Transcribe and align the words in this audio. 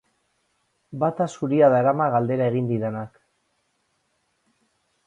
Bata 1.03 1.27
zuria 1.35 1.69
darama 1.75 2.09
galdera 2.17 2.49
egin 2.53 2.73
didanak. 2.73 3.25